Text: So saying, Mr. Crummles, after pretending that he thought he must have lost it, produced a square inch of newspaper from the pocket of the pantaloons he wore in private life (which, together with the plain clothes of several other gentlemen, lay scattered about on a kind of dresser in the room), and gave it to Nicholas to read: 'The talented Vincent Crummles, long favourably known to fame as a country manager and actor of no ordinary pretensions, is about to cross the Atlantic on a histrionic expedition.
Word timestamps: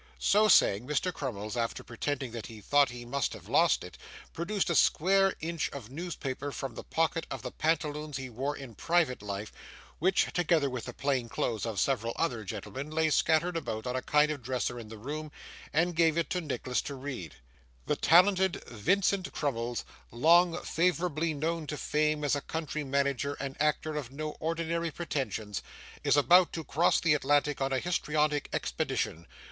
So 0.17 0.47
saying, 0.47 0.87
Mr. 0.87 1.13
Crummles, 1.13 1.55
after 1.55 1.83
pretending 1.83 2.31
that 2.31 2.47
he 2.47 2.59
thought 2.59 2.89
he 2.89 3.05
must 3.05 3.33
have 3.33 3.47
lost 3.47 3.83
it, 3.83 3.99
produced 4.33 4.71
a 4.71 4.75
square 4.75 5.35
inch 5.41 5.69
of 5.69 5.91
newspaper 5.91 6.51
from 6.51 6.73
the 6.73 6.83
pocket 6.83 7.27
of 7.29 7.43
the 7.43 7.51
pantaloons 7.51 8.17
he 8.17 8.27
wore 8.27 8.57
in 8.57 8.73
private 8.73 9.21
life 9.21 9.51
(which, 9.99 10.33
together 10.33 10.71
with 10.71 10.85
the 10.85 10.93
plain 10.95 11.29
clothes 11.29 11.67
of 11.67 11.79
several 11.79 12.13
other 12.15 12.43
gentlemen, 12.43 12.89
lay 12.89 13.11
scattered 13.11 13.55
about 13.55 13.85
on 13.85 13.95
a 13.95 14.01
kind 14.01 14.31
of 14.31 14.41
dresser 14.41 14.79
in 14.79 14.89
the 14.89 14.97
room), 14.97 15.31
and 15.71 15.95
gave 15.95 16.17
it 16.17 16.31
to 16.31 16.41
Nicholas 16.41 16.81
to 16.81 16.95
read: 16.95 17.35
'The 17.85 17.97
talented 17.97 18.63
Vincent 18.69 19.31
Crummles, 19.33 19.85
long 20.09 20.59
favourably 20.63 21.35
known 21.35 21.67
to 21.67 21.77
fame 21.77 22.23
as 22.23 22.35
a 22.35 22.41
country 22.41 22.83
manager 22.83 23.35
and 23.39 23.55
actor 23.61 23.95
of 23.97 24.09
no 24.11 24.31
ordinary 24.39 24.89
pretensions, 24.89 25.61
is 26.03 26.17
about 26.17 26.51
to 26.53 26.63
cross 26.63 26.99
the 26.99 27.13
Atlantic 27.13 27.61
on 27.61 27.71
a 27.71 27.77
histrionic 27.77 28.49
expedition. 28.51 29.27